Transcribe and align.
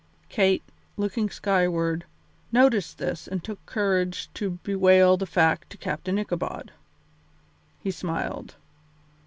Kate, 0.29 0.63
looking 0.97 1.29
skyward, 1.29 2.05
noticed 2.51 2.97
this 2.97 3.27
and 3.27 3.43
took 3.43 3.63
courage 3.67 4.29
to 4.33 4.57
bewail 4.63 5.15
the 5.15 5.27
fact 5.27 5.69
to 5.69 5.77
Captain 5.77 6.17
Ichabod. 6.17 6.71
He 7.83 7.91
smiled. 7.91 8.55